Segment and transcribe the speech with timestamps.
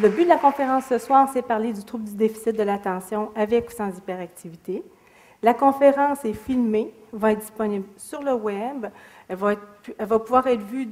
[0.00, 3.30] le but de la conférence ce soir, c'est parler du trouble du déficit de l'attention
[3.34, 4.82] avec ou sans hyperactivité.
[5.42, 8.86] La conférence est filmée, va être disponible sur le web.
[9.28, 10.88] Elle va, pouvoir être vue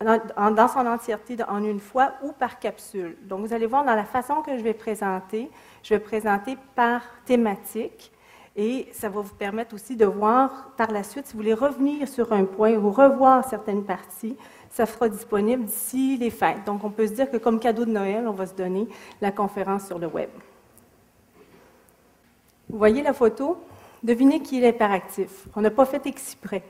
[0.00, 3.16] dans, son entièreté en une fois ou par capsule.
[3.22, 5.50] Donc, vous allez voir dans la façon que je vais présenter,
[5.82, 8.12] je vais présenter par thématique
[8.56, 12.08] et ça va vous permettre aussi de voir par la suite, si vous voulez revenir
[12.08, 14.36] sur un point ou revoir certaines parties,
[14.70, 16.64] ça sera disponible d'ici les fêtes.
[16.64, 18.88] Donc, on peut se dire que comme cadeau de Noël, on va se donner
[19.20, 20.30] la conférence sur le web.
[22.68, 23.58] Vous voyez la photo?
[24.02, 25.48] Devinez qui est hyperactif.
[25.54, 26.62] On n'a pas fait exprès.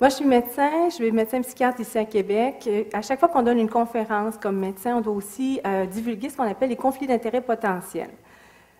[0.00, 2.66] Moi, je suis médecin, je suis médecin psychiatre ici à Québec.
[2.94, 6.38] À chaque fois qu'on donne une conférence comme médecin, on doit aussi euh, divulguer ce
[6.38, 8.08] qu'on appelle les conflits d'intérêts potentiels.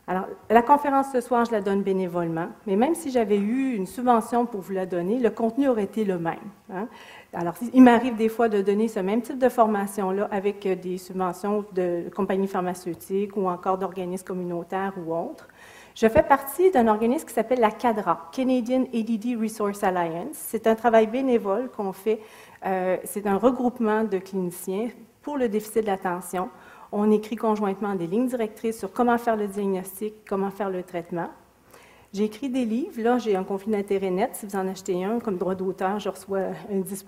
[0.07, 3.87] Alors, la conférence ce soir, je la donne bénévolement, mais même si j'avais eu une
[3.87, 6.39] subvention pour vous la donner, le contenu aurait été le même.
[6.73, 6.89] Hein.
[7.35, 10.97] Alors, il m'arrive des fois de donner ce même type de formation-là avec euh, des
[10.97, 15.49] subventions de compagnies pharmaceutiques ou encore d'organismes communautaires ou autres.
[15.95, 20.35] Je fais partie d'un organisme qui s'appelle la CADRA, Canadian ADD Resource Alliance.
[20.35, 22.21] C'est un travail bénévole qu'on fait.
[22.65, 24.91] Euh, c'est un regroupement de cliniciens
[25.23, 26.49] pour le déficit de l'attention.
[26.93, 31.29] On écrit conjointement des lignes directrices sur comment faire le diagnostic, comment faire le traitement.
[32.13, 33.01] J'ai écrit des livres.
[33.01, 34.31] Là, j'ai un conflit d'intérêt net.
[34.35, 37.05] Si vous en achetez un, comme droit d'auteur, je reçois un 10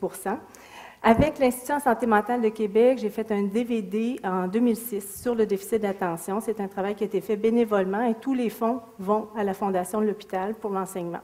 [1.05, 5.47] avec l'Institut en santé mentale de Québec, j'ai fait un DVD en 2006 sur le
[5.47, 6.41] déficit d'attention.
[6.41, 9.53] C'est un travail qui a été fait bénévolement et tous les fonds vont à la
[9.53, 11.19] Fondation de l'hôpital pour l'enseignement.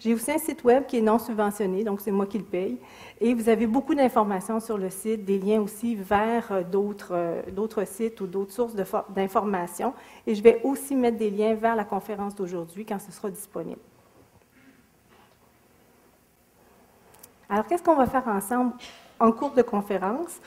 [0.00, 2.78] J'ai aussi un site web qui est non subventionné, donc c'est moi qui le paye.
[3.20, 6.62] Et vous avez beaucoup d'informations sur le site, des liens aussi vers euh,
[7.10, 9.92] euh, d'autres, sites ou d'autres sources d'informations.
[10.26, 13.80] Et je vais aussi mettre des liens vers la conférence d'aujourd'hui quand ce sera disponible.
[17.48, 18.72] Alors, qu'est-ce qu'on va faire ensemble
[19.20, 20.40] en cours de conférence?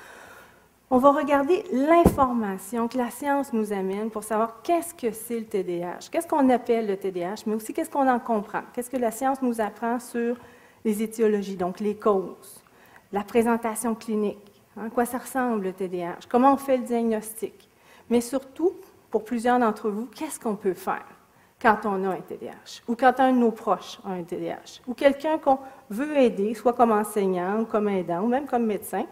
[0.90, 5.46] On va regarder l'information que la science nous amène pour savoir qu'est-ce que c'est le
[5.46, 9.12] TDAH, qu'est-ce qu'on appelle le TDAH, mais aussi qu'est-ce qu'on en comprend, qu'est-ce que la
[9.12, 10.38] science nous apprend sur
[10.86, 12.64] les étiologies, donc les causes,
[13.12, 17.68] la présentation clinique, à hein, quoi ça ressemble le TDAH, comment on fait le diagnostic,
[18.10, 18.72] mais surtout,
[19.12, 21.17] pour plusieurs d'entre vous, qu'est-ce qu'on peut faire?
[21.62, 24.94] Quand on a un TDAH, ou quand un de nos proches a un TDAH, ou
[24.94, 25.58] quelqu'un qu'on
[25.90, 29.06] veut aider, soit comme enseignant, ou comme aidant, ou même comme médecin,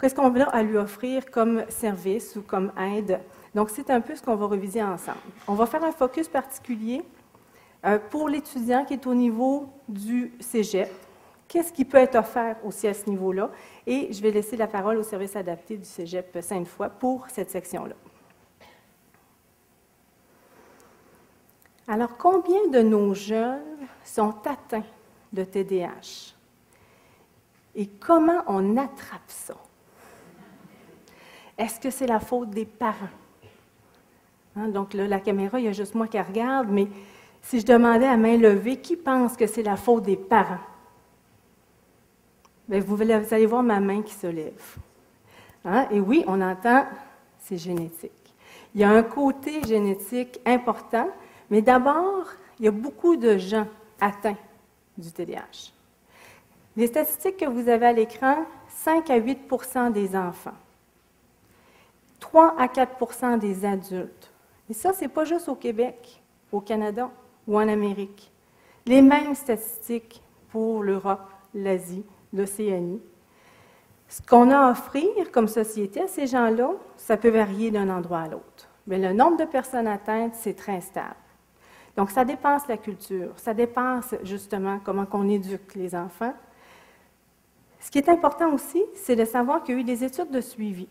[0.00, 3.20] qu'est-ce qu'on a à lui offrir comme service ou comme aide?
[3.54, 5.18] Donc, c'est un peu ce qu'on va reviser ensemble.
[5.46, 7.02] On va faire un focus particulier
[7.84, 10.90] euh, pour l'étudiant qui est au niveau du cégep.
[11.46, 13.50] Qu'est-ce qui peut être offert aussi à ce niveau-là?
[13.86, 17.94] Et je vais laisser la parole au service adapté du cégep Sainte-Foy pour cette section-là.
[21.88, 23.62] Alors, combien de nos jeunes
[24.04, 24.84] sont atteints
[25.32, 26.34] de TDAH?
[27.74, 29.54] Et comment on attrape ça?
[31.56, 33.08] Est-ce que c'est la faute des parents?
[34.54, 36.88] Hein, donc là, la caméra, il y a juste moi qui regarde, mais
[37.40, 40.60] si je demandais à main levée, qui pense que c'est la faute des parents?
[42.68, 44.76] Bien, vous, allez voir ma main qui se lève.
[45.64, 45.86] Hein?
[45.90, 46.84] Et oui, on entend,
[47.38, 48.12] c'est génétique.
[48.74, 51.08] Il y a un côté génétique important,
[51.50, 52.26] mais d'abord,
[52.58, 53.66] il y a beaucoup de gens
[54.00, 54.36] atteints
[54.96, 55.72] du TDAH.
[56.76, 60.54] Les statistiques que vous avez à l'écran, 5 à 8% des enfants,
[62.20, 64.30] 3 à 4% des adultes.
[64.70, 66.22] Et ça, ce n'est pas juste au Québec,
[66.52, 67.10] au Canada
[67.46, 68.30] ou en Amérique.
[68.86, 73.00] Les mêmes statistiques pour l'Europe, l'Asie, l'Océanie.
[74.08, 78.20] Ce qu'on a à offrir comme société à ces gens-là, ça peut varier d'un endroit
[78.20, 78.68] à l'autre.
[78.86, 81.14] Mais le nombre de personnes atteintes, c'est très stable.
[81.98, 86.32] Donc, ça dépasse la culture, ça dépasse justement comment on éduque les enfants.
[87.80, 90.40] Ce qui est important aussi, c'est de savoir qu'il y a eu des études de
[90.40, 90.86] suivi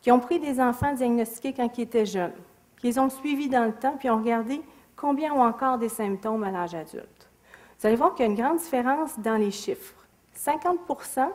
[0.00, 2.34] qui ont pris des enfants diagnostiqués quand ils étaient jeunes,
[2.78, 4.60] qui les ont suivis dans le temps, puis ont regardé
[4.96, 7.30] combien ont encore des symptômes à l'âge adulte.
[7.78, 10.04] Vous allez voir qu'il y a une grande différence dans les chiffres.
[10.36, 11.28] 50%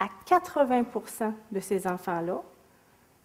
[0.00, 2.40] à 80% de ces enfants-là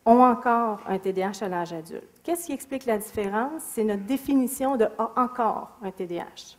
[0.05, 2.21] ont encore un TDAH à l'âge adulte.
[2.23, 3.61] Qu'est-ce qui explique la différence?
[3.61, 6.57] C'est notre définition de encore un TDAH.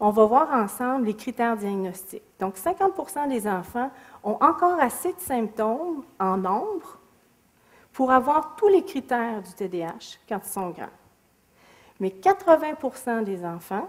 [0.00, 2.24] On va voir ensemble les critères diagnostiques.
[2.40, 3.90] Donc, 50% des enfants
[4.24, 6.98] ont encore assez de symptômes en nombre
[7.92, 10.86] pour avoir tous les critères du TDAH quand ils sont grands.
[12.00, 13.88] Mais 80% des enfants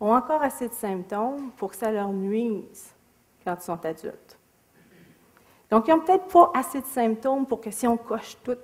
[0.00, 2.92] ont encore assez de symptômes pour que ça leur nuise
[3.44, 4.35] quand ils sont adultes.
[5.70, 8.56] Donc, ils n'ont peut-être pas assez de symptômes pour que si on coche tout,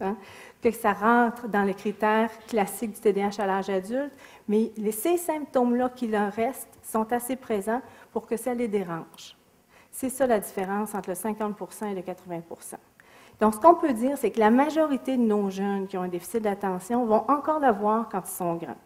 [0.00, 0.16] hein,
[0.62, 4.12] que ça rentre dans les critères classiques du TDAH à l'âge adulte,
[4.48, 7.82] mais ces symptômes-là qui leur restent sont assez présents
[8.12, 9.36] pour que ça les dérange.
[9.90, 12.40] C'est ça la différence entre le 50 et le 80
[13.40, 16.08] Donc, ce qu'on peut dire, c'est que la majorité de nos jeunes qui ont un
[16.08, 18.76] déficit d'attention vont encore l'avoir quand ils sont grands.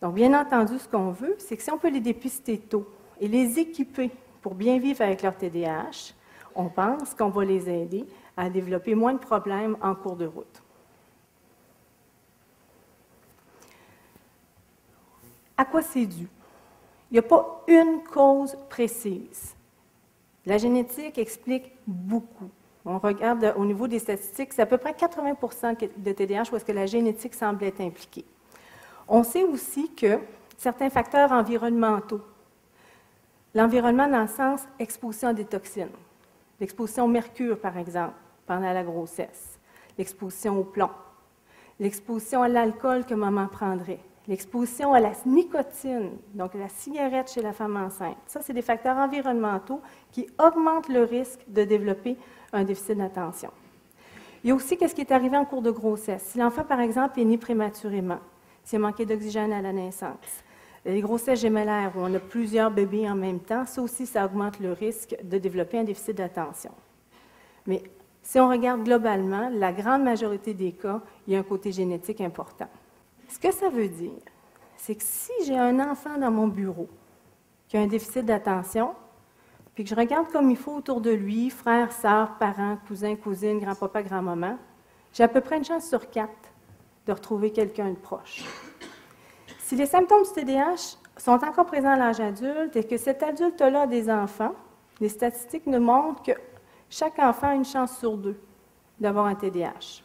[0.00, 2.88] Donc, bien entendu, ce qu'on veut, c'est que si on peut les dépister tôt
[3.20, 4.10] et les équiper
[4.42, 6.14] pour bien vivre avec leur TDAH,
[6.54, 8.06] on pense qu'on va les aider
[8.36, 10.62] à développer moins de problèmes en cours de route.
[15.56, 16.28] À quoi c'est dû?
[17.10, 19.54] Il n'y a pas une cause précise.
[20.46, 22.50] La génétique explique beaucoup.
[22.84, 26.64] On regarde au niveau des statistiques, c'est à peu près 80% de TDAH où est-ce
[26.64, 28.26] que la génétique semble être impliquée.
[29.08, 30.18] On sait aussi que
[30.58, 32.20] certains facteurs environnementaux,
[33.54, 35.88] l'environnement dans le sens exposition à des toxines,
[36.60, 38.14] l'exposition au mercure par exemple
[38.46, 39.58] pendant la grossesse,
[39.98, 40.90] l'exposition au plomb,
[41.80, 47.52] l'exposition à l'alcool que maman prendrait, l'exposition à la nicotine, donc la cigarette chez la
[47.52, 48.16] femme enceinte.
[48.26, 49.80] Ça, c'est des facteurs environnementaux
[50.12, 52.16] qui augmentent le risque de développer
[52.52, 53.50] un déficit d'attention.
[54.42, 56.22] Il y a aussi ce qui est arrivé en cours de grossesse.
[56.24, 58.18] Si l'enfant, par exemple, est né prématurément,
[58.62, 60.44] s'il a manqué d'oxygène à la naissance.
[60.84, 64.60] Les grossesses gémellaires où on a plusieurs bébés en même temps, ça aussi, ça augmente
[64.60, 66.72] le risque de développer un déficit d'attention.
[67.66, 67.82] Mais
[68.22, 72.20] si on regarde globalement, la grande majorité des cas, il y a un côté génétique
[72.20, 72.68] important.
[73.28, 74.12] Ce que ça veut dire,
[74.76, 76.88] c'est que si j'ai un enfant dans mon bureau
[77.68, 78.94] qui a un déficit d'attention,
[79.74, 83.58] puis que je regarde comme il faut autour de lui, frères, sœurs, parents, cousins, cousines,
[83.58, 84.58] grand-papa, grand-maman,
[85.12, 86.52] j'ai à peu près une chance sur quatre
[87.06, 88.44] de retrouver quelqu'un de proche.
[89.64, 93.82] Si les symptômes du TDAH sont encore présents à l'âge adulte et que cet adulte-là
[93.82, 94.52] a des enfants,
[95.00, 96.32] les statistiques nous montrent que
[96.90, 98.38] chaque enfant a une chance sur deux
[99.00, 100.02] d'avoir un TDAH.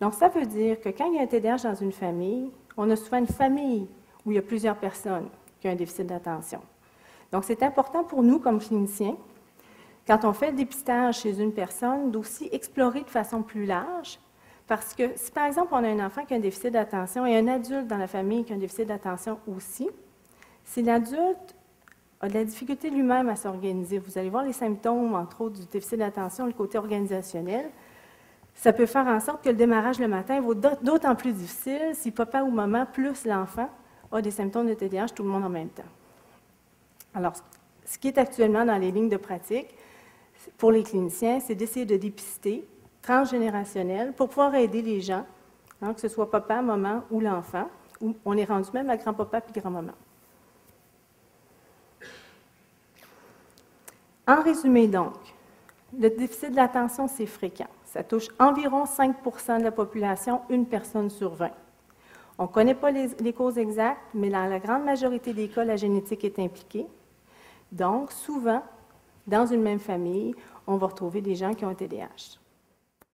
[0.00, 2.88] Donc, ça veut dire que quand il y a un TDAH dans une famille, on
[2.88, 3.88] a souvent une famille
[4.24, 5.28] où il y a plusieurs personnes
[5.60, 6.60] qui ont un déficit d'attention.
[7.32, 9.16] Donc, c'est important pour nous, comme cliniciens,
[10.06, 14.20] quand on fait le dépistage chez une personne, d'aussi explorer de façon plus large
[14.68, 17.36] parce que si, par exemple, on a un enfant qui a un déficit d'attention et
[17.36, 19.88] un adulte dans la famille qui a un déficit d'attention aussi,
[20.64, 21.56] si l'adulte
[22.20, 25.66] a de la difficulté lui-même à s'organiser, vous allez voir les symptômes, entre autres, du
[25.66, 27.70] déficit d'attention, le côté organisationnel,
[28.54, 32.10] ça peut faire en sorte que le démarrage le matin va d'autant plus difficile si
[32.10, 33.70] papa ou maman, plus l'enfant,
[34.12, 35.82] a des symptômes de TDAH, tout le monde en même temps.
[37.14, 37.34] Alors,
[37.86, 39.74] ce qui est actuellement dans les lignes de pratique
[40.58, 42.66] pour les cliniciens, c'est d'essayer de dépister
[43.08, 45.24] transgénérationnel pour pouvoir aider les gens,
[45.80, 47.68] hein, que ce soit papa, maman ou l'enfant,
[48.02, 49.94] ou on est rendu même à grand-papa puis grand-maman.
[54.26, 55.14] En résumé donc,
[55.98, 57.68] le déficit de l'attention, c'est fréquent.
[57.86, 61.50] Ça touche environ 5% de la population, une personne sur 20.
[62.36, 65.64] On ne connaît pas les, les, causes exactes, mais dans la grande majorité des cas,
[65.64, 66.86] la génétique est impliquée.
[67.72, 68.62] Donc, souvent,
[69.26, 70.34] dans une même famille,
[70.66, 72.38] on va retrouver des gens qui ont un TDAH.